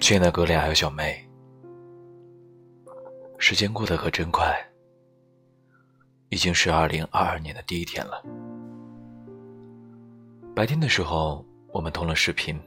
[0.00, 1.28] 亲爱的哥俩还有小妹，
[3.38, 4.56] 时间过得可真快，
[6.28, 8.22] 已经是二零二二年的第一天了。
[10.54, 12.58] 白天的时候，我们通了视频，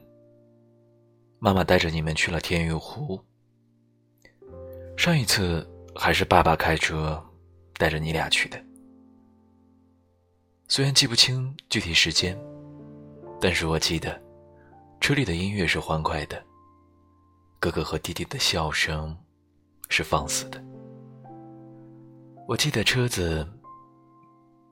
[1.38, 3.20] 妈妈带着你们去了天玉湖。
[4.96, 7.20] 上一次还是爸爸开车
[7.74, 8.62] 带着你俩去的，
[10.68, 12.38] 虽然记不清具体时间，
[13.40, 14.22] 但是我记得
[15.00, 16.40] 车里的音乐是欢快的。
[17.62, 19.16] 哥哥和弟弟的笑声
[19.88, 20.60] 是放肆的。
[22.48, 23.48] 我记得车子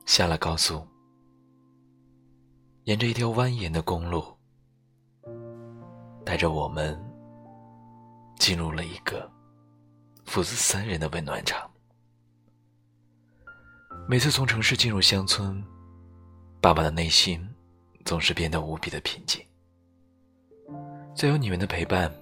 [0.05, 0.85] 下了高速，
[2.83, 4.25] 沿着一条蜿蜒的公路，
[6.25, 7.01] 带着我们
[8.37, 9.31] 进入了一个
[10.25, 11.71] 父子三人的温暖场。
[14.05, 15.63] 每次从城市进入乡村，
[16.59, 17.41] 爸爸的内心
[18.03, 19.41] 总是变得无比的平静。
[21.15, 22.13] 再有你们的陪伴。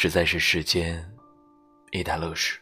[0.00, 1.04] 实在是世间
[1.90, 2.60] 一大乐事。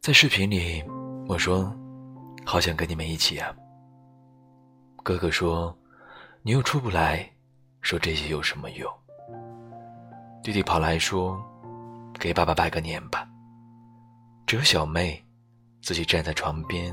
[0.00, 0.82] 在视频里，
[1.28, 1.72] 我说
[2.44, 3.54] ：“好想跟你们一起啊。”
[5.04, 5.72] 哥哥说
[6.42, 7.30] ：“你又出不来，
[7.80, 8.92] 说这些有什么用？”
[10.42, 11.40] 弟弟跑来说
[12.18, 13.24] ：“给爸爸拜个年吧。”
[14.48, 15.24] 只有小妹
[15.80, 16.92] 自己站在床边，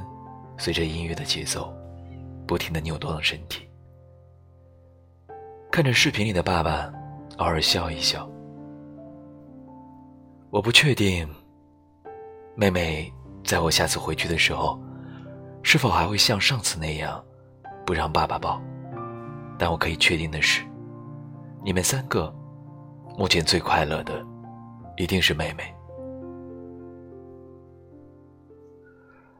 [0.59, 1.73] 随着音乐的节奏，
[2.45, 3.67] 不停的扭动身体，
[5.71, 6.93] 看着视频里的爸爸。
[7.39, 8.29] 偶尔笑一笑。
[10.49, 11.27] 我不确定，
[12.53, 13.11] 妹妹
[13.45, 14.77] 在我下次回去的时候，
[15.63, 17.23] 是否还会像上次那样，
[17.85, 18.61] 不让爸爸抱。
[19.57, 20.65] 但我可以确定的是，
[21.63, 22.33] 你们三个，
[23.17, 24.21] 目前最快乐的，
[24.97, 25.73] 一定是妹妹。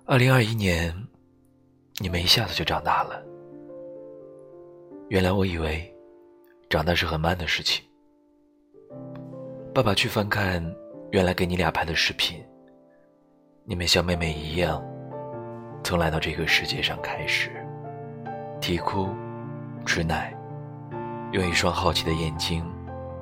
[0.06, 0.96] 二零二一年，
[1.98, 3.22] 你们一下子就长大了。
[5.10, 5.94] 原来我以为，
[6.70, 7.84] 长大是很慢的事情。
[9.72, 10.64] 爸爸去翻看
[11.12, 12.44] 原来给你俩拍的视频，
[13.66, 14.84] 你们像妹妹一样，
[15.84, 17.52] 从来到这个世界上开始，
[18.60, 19.10] 啼哭、
[19.86, 20.34] 吃奶，
[21.34, 22.66] 用一双好奇的眼睛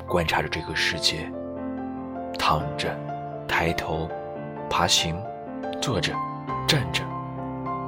[0.07, 1.29] 观察着这个世界，
[2.39, 2.97] 躺着、
[3.45, 4.09] 抬头、
[4.69, 5.21] 爬行、
[5.81, 6.13] 坐着、
[6.65, 7.03] 站着，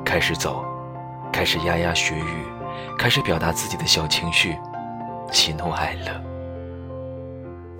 [0.05, 0.65] 开始走，
[1.31, 2.45] 开始牙牙学语，
[2.97, 4.57] 开始表达自己的小情绪，
[5.31, 6.38] 喜怒哀乐。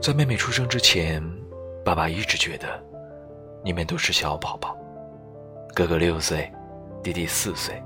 [0.02, 1.22] 在妹妹出生之前，
[1.84, 2.82] 爸爸一直觉得
[3.66, 4.76] 你们都是小宝宝。
[5.76, 6.50] 哥哥六岁，
[7.04, 7.84] 弟弟四岁，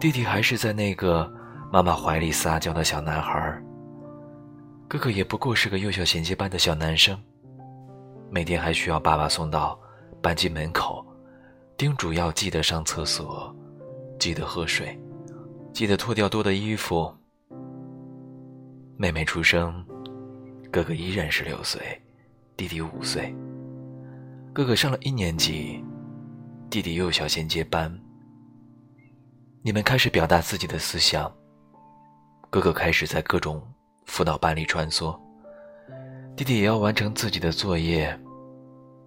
[0.00, 1.30] 弟弟还是在那个
[1.70, 3.62] 妈妈怀里撒娇的小男孩。
[4.88, 7.16] 哥哥也不过是个幼小衔接班的小男生，
[8.30, 9.78] 每天还需要爸爸送到
[10.22, 11.04] 班级门口，
[11.76, 13.54] 叮嘱要记得上厕所，
[14.18, 14.98] 记得喝水，
[15.74, 17.14] 记得脱掉多的衣服。
[18.96, 19.84] 妹妹出生。
[20.70, 22.00] 哥哥依然是六岁，
[22.56, 23.34] 弟弟五岁。
[24.52, 25.84] 哥哥上了一年级，
[26.70, 27.92] 弟弟幼小衔接班。
[29.62, 31.32] 你们开始表达自己的思想。
[32.48, 33.60] 哥哥开始在各种
[34.06, 35.18] 辅导班里穿梭，
[36.36, 38.16] 弟弟也要完成自己的作业。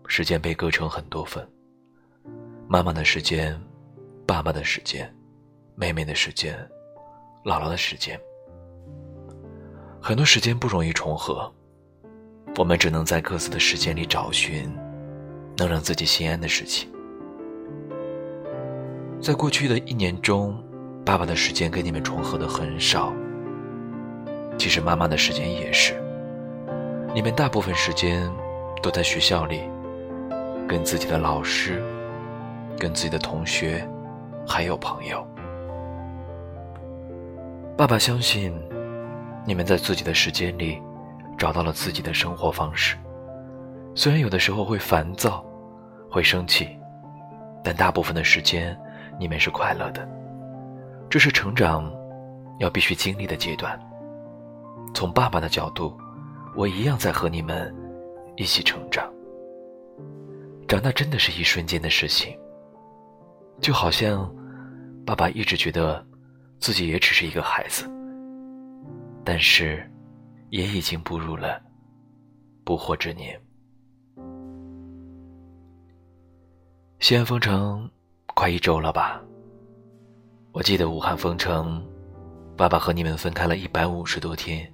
[0.05, 1.47] 时间被割成很多份：
[2.67, 3.57] 妈妈的时间，
[4.27, 5.09] 爸爸的时间，
[5.75, 6.57] 妹妹的时间，
[7.45, 8.19] 姥姥的时间。
[10.05, 11.49] 很多时间不容易重合，
[12.57, 14.69] 我们只能在各自的时间里找寻
[15.55, 16.89] 能让自己心安的事情。
[19.21, 20.61] 在过去的一年中，
[21.05, 23.13] 爸爸的时间跟你们重合的很少。
[24.57, 25.93] 其实妈妈的时间也是，
[27.15, 28.29] 你们大部分时间
[28.81, 29.61] 都在学校里，
[30.67, 31.81] 跟自己的老师、
[32.77, 33.87] 跟自己的同学，
[34.45, 35.25] 还有朋友。
[37.77, 38.53] 爸爸相信。
[39.45, 40.81] 你们在自己的时间里
[41.37, 42.95] 找到了自己的生活方式，
[43.93, 45.45] 虽然有的时候会烦躁、
[46.09, 46.69] 会生气，
[47.63, 48.77] 但大部分的时间
[49.19, 50.07] 你们是快乐的。
[51.09, 51.91] 这是成长
[52.59, 53.79] 要必须经历的阶段。
[54.93, 55.95] 从爸爸的角度，
[56.55, 57.73] 我一样在和你们
[58.37, 59.11] 一起成长。
[60.67, 62.37] 长大真的是一瞬间的事情，
[63.59, 64.33] 就好像
[65.05, 66.03] 爸爸一直觉得
[66.59, 67.89] 自己也只是一个孩子。
[69.25, 69.89] 但是，
[70.49, 71.61] 也已经步入了
[72.65, 73.39] 不惑之年。
[76.99, 77.89] 西安封城
[78.33, 79.21] 快一周了吧？
[80.51, 81.81] 我记得武汉封城，
[82.57, 84.71] 爸爸和你们分开了一百五十多天，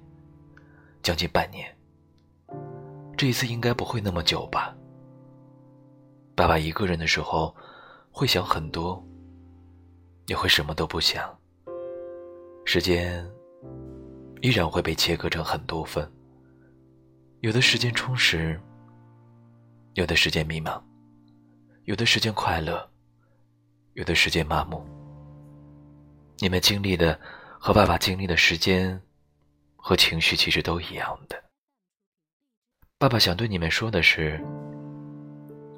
[1.02, 1.66] 将近半年。
[3.16, 4.76] 这一次应该不会那么久吧？
[6.34, 7.54] 爸爸一个人的时候
[8.10, 9.02] 会想很多，
[10.26, 11.38] 也会什么都不想。
[12.64, 13.24] 时间。
[14.40, 16.10] 依然会被切割成很多份。
[17.40, 18.60] 有的时间充实，
[19.94, 20.82] 有的时间迷茫，
[21.84, 22.88] 有的时间快乐，
[23.94, 24.84] 有的时间麻木。
[26.38, 27.18] 你们经历的
[27.58, 29.00] 和爸爸经历的时间
[29.76, 31.42] 和情绪其实都一样的。
[32.98, 34.38] 爸爸想对你们说的是，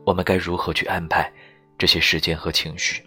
[0.05, 1.32] 我们该如何去安排
[1.79, 3.05] 这些时间和情绪？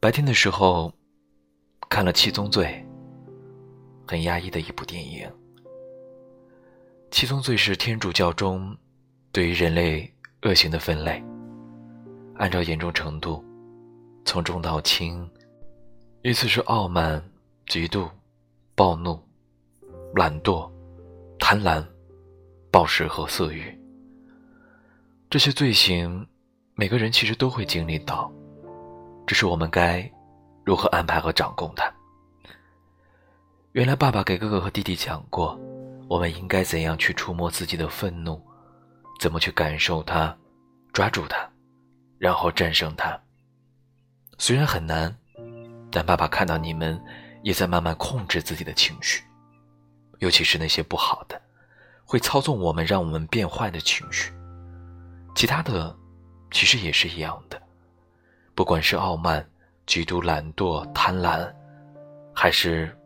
[0.00, 0.92] 白天的时候
[1.88, 2.66] 看了《七宗罪》，
[4.06, 5.26] 很压抑的一部电影。
[7.10, 8.76] 《七宗罪》是天主教中
[9.30, 10.12] 对于人类
[10.42, 11.22] 恶行的分类，
[12.36, 13.44] 按照严重程度，
[14.24, 15.28] 从重到轻，
[16.22, 17.22] 依次是傲慢、
[17.66, 18.10] 嫉妒、
[18.74, 19.18] 暴怒、
[20.14, 20.68] 懒惰、
[21.38, 21.84] 贪婪、
[22.70, 23.78] 暴食和色欲。
[25.30, 26.26] 这些罪行，
[26.74, 28.30] 每个人其实都会经历到，
[29.26, 30.08] 只是我们该
[30.64, 31.92] 如何安排和掌控它。
[33.74, 35.58] 原来，爸爸给哥哥和弟弟讲过。
[36.08, 38.40] 我们应该怎样去触摸自己的愤怒？
[39.18, 40.32] 怎么去感受它，
[40.92, 41.44] 抓住它，
[42.16, 43.20] 然后战胜它？
[44.38, 45.12] 虽然很难，
[45.90, 47.02] 但爸爸看到你们
[47.42, 49.24] 也在慢慢控制自己的情绪，
[50.20, 51.42] 尤其是那些不好的，
[52.04, 54.32] 会操纵我们、让我们变坏的情绪。
[55.34, 55.92] 其他的，
[56.52, 57.60] 其实也是一样的，
[58.54, 59.44] 不管是傲慢、
[59.84, 61.52] 嫉妒、懒惰、贪婪，
[62.32, 62.96] 还是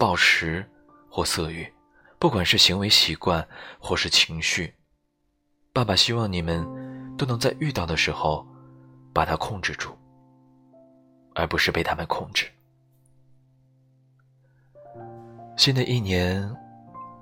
[0.00, 0.66] 暴食
[1.10, 1.70] 或色欲。
[2.18, 3.46] 不管是行为习惯，
[3.78, 4.74] 或是情绪，
[5.74, 6.66] 爸爸希望你们
[7.16, 8.46] 都能在遇到的时候
[9.12, 9.96] 把它控制住，
[11.34, 12.46] 而不是被他们控制。
[15.56, 16.42] 新的一年，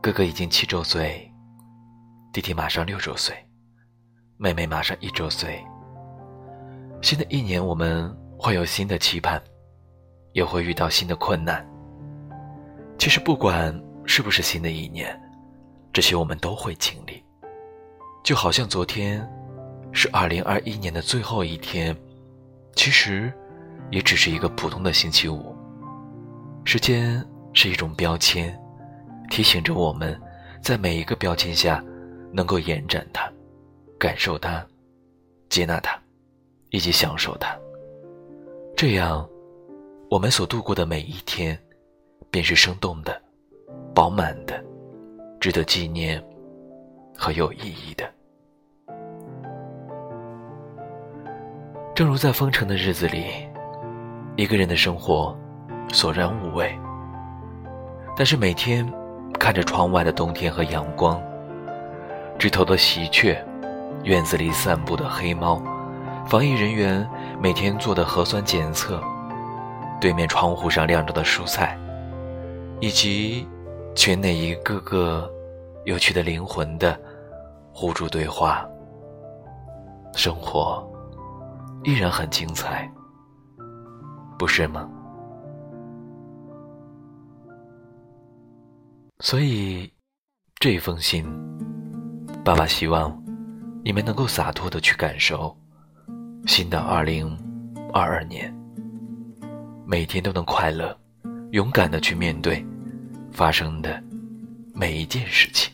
[0.00, 1.32] 哥哥已经七周岁，
[2.32, 3.36] 弟弟马上六周岁，
[4.36, 5.64] 妹妹马上一周岁。
[7.02, 9.42] 新的一年，我们会有新的期盼，
[10.32, 11.64] 也会遇到新的困难。
[12.98, 13.74] 其实不管。
[14.10, 15.14] 是不是新的一年，
[15.92, 17.22] 这些我们都会经历。
[18.24, 19.20] 就好像昨天
[19.92, 21.94] 是二零二一年的最后一天，
[22.74, 23.30] 其实
[23.90, 25.54] 也只是一个普通的星期五。
[26.64, 27.22] 时间
[27.52, 28.58] 是一种标签，
[29.28, 30.18] 提醒着我们
[30.62, 31.84] 在每一个标签下
[32.32, 33.30] 能够延展它、
[33.98, 34.66] 感受它、
[35.50, 36.00] 接纳它，
[36.70, 37.54] 以及享受它。
[38.74, 39.28] 这样，
[40.10, 41.60] 我们所度过的每一天，
[42.30, 43.20] 便是生动的。
[43.94, 44.62] 饱满的，
[45.40, 46.22] 值得纪念
[47.16, 48.08] 和有意义的。
[51.94, 53.26] 正如在封城的日子里，
[54.36, 55.36] 一个人的生活
[55.88, 56.72] 索然无味。
[58.16, 58.88] 但是每天
[59.38, 61.20] 看着窗外的冬天和阳光，
[62.38, 63.36] 枝头的喜鹊，
[64.04, 65.60] 院子里散步的黑猫，
[66.24, 67.04] 防疫人员
[67.40, 69.02] 每天做的核酸检测，
[70.00, 71.76] 对面窗户上晾着的蔬菜，
[72.80, 73.46] 以及。
[73.94, 75.28] 圈内一个个
[75.84, 76.96] 有趣的灵魂的
[77.72, 78.64] 互助对话，
[80.14, 80.88] 生活
[81.82, 82.88] 依然很精彩，
[84.38, 84.88] 不是吗？
[89.18, 89.92] 所以
[90.60, 91.26] 这封信，
[92.44, 93.20] 爸爸希望
[93.84, 95.56] 你们能够洒脱的去感受
[96.46, 97.36] 新的二零
[97.92, 98.56] 二二年，
[99.84, 100.96] 每天都能快乐、
[101.50, 102.64] 勇敢的去面对。
[103.30, 104.02] 发生的
[104.74, 105.72] 每一件事情。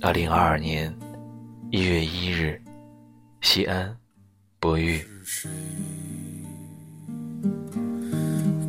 [0.00, 0.90] 二零二二年
[1.70, 2.58] 一月一日，
[3.42, 3.94] 西安，
[4.58, 5.04] 博玉。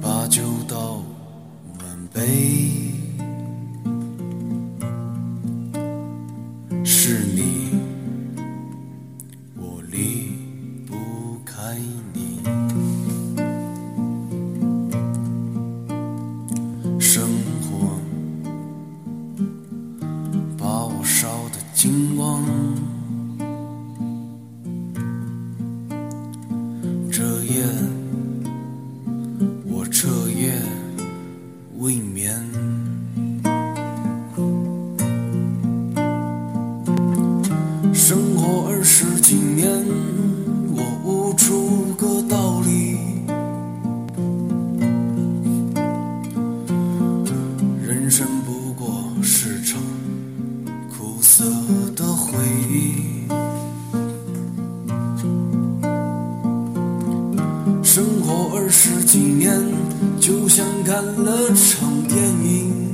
[0.01, 1.01] 把酒倒
[1.79, 3.00] 满杯。
[31.81, 32.80] 未眠。
[57.93, 59.51] 生活二十几年，
[60.17, 62.90] 就像看了场电影。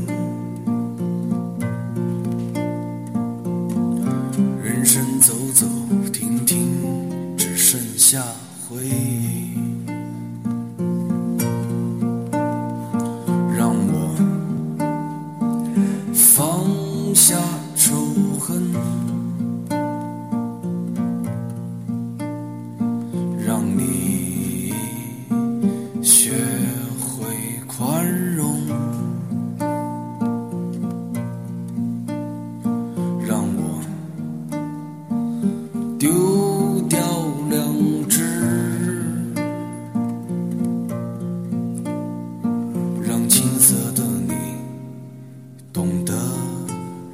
[45.77, 46.11] 懂得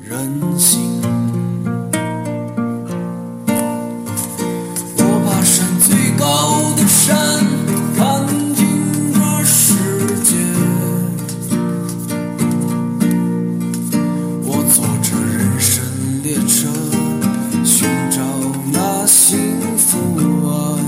[0.01, 1.01] 人心。
[4.95, 7.13] 我爬山最高的山，
[7.97, 8.65] 看尽
[9.13, 9.75] 这世
[10.23, 10.37] 界。
[14.45, 15.83] 我坐着人生
[16.23, 16.69] 列车，
[17.65, 18.21] 寻找
[18.71, 20.79] 那幸福啊。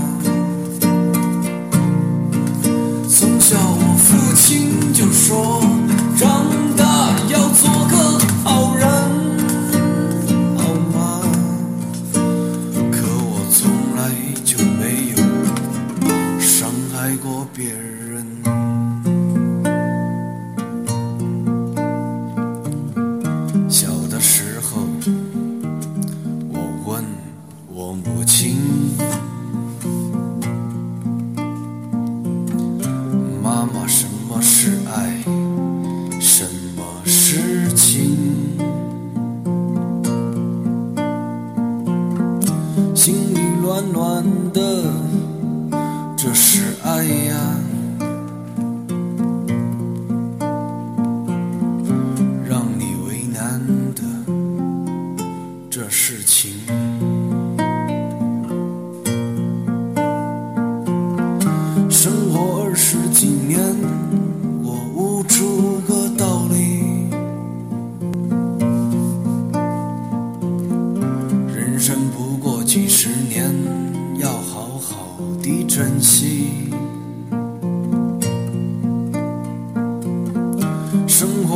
[3.06, 5.75] 从小我父亲就说。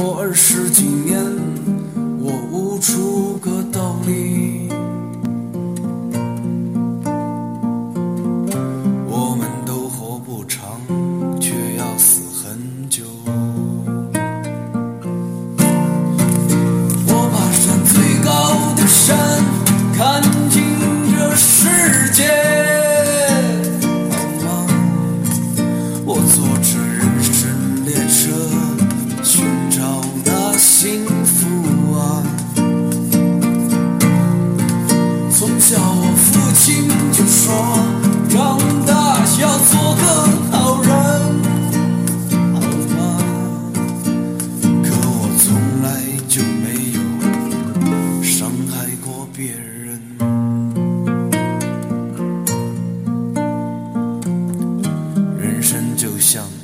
[0.01, 1.23] 过二十几年
[2.23, 4.60] 我悟出个道理
[56.31, 56.60] 想。